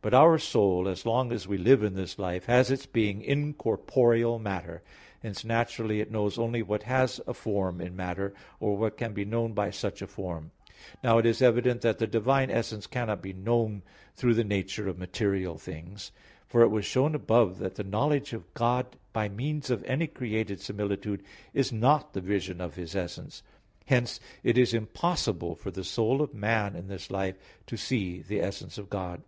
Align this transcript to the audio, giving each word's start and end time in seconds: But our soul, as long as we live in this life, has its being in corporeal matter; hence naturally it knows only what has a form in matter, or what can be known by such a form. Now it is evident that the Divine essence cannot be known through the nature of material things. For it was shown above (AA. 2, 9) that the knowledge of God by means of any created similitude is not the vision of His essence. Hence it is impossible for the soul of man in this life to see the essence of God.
But 0.00 0.12
our 0.14 0.38
soul, 0.40 0.88
as 0.88 1.06
long 1.06 1.30
as 1.30 1.46
we 1.46 1.56
live 1.56 1.84
in 1.84 1.94
this 1.94 2.18
life, 2.18 2.46
has 2.46 2.68
its 2.72 2.86
being 2.86 3.22
in 3.22 3.54
corporeal 3.54 4.40
matter; 4.40 4.82
hence 5.20 5.44
naturally 5.44 6.00
it 6.00 6.10
knows 6.10 6.36
only 6.36 6.60
what 6.62 6.82
has 6.82 7.20
a 7.28 7.32
form 7.34 7.80
in 7.80 7.94
matter, 7.94 8.34
or 8.58 8.76
what 8.76 8.96
can 8.96 9.14
be 9.14 9.24
known 9.24 9.52
by 9.52 9.70
such 9.70 10.02
a 10.02 10.08
form. 10.08 10.50
Now 11.04 11.18
it 11.18 11.26
is 11.26 11.40
evident 11.40 11.82
that 11.82 11.98
the 12.00 12.08
Divine 12.08 12.50
essence 12.50 12.88
cannot 12.88 13.22
be 13.22 13.32
known 13.32 13.82
through 14.16 14.34
the 14.34 14.42
nature 14.42 14.88
of 14.88 14.98
material 14.98 15.56
things. 15.56 16.10
For 16.48 16.62
it 16.62 16.68
was 16.72 16.84
shown 16.84 17.14
above 17.14 17.50
(AA. 17.50 17.54
2, 17.54 17.62
9) 17.62 17.62
that 17.62 17.74
the 17.76 17.84
knowledge 17.88 18.32
of 18.32 18.52
God 18.54 18.86
by 19.12 19.28
means 19.28 19.70
of 19.70 19.84
any 19.84 20.08
created 20.08 20.60
similitude 20.60 21.22
is 21.54 21.70
not 21.70 22.12
the 22.14 22.20
vision 22.20 22.60
of 22.60 22.74
His 22.74 22.96
essence. 22.96 23.44
Hence 23.86 24.18
it 24.42 24.58
is 24.58 24.74
impossible 24.74 25.54
for 25.54 25.70
the 25.70 25.84
soul 25.84 26.20
of 26.20 26.34
man 26.34 26.74
in 26.74 26.88
this 26.88 27.08
life 27.12 27.36
to 27.68 27.76
see 27.76 28.20
the 28.22 28.40
essence 28.40 28.76
of 28.76 28.90
God. 28.90 29.22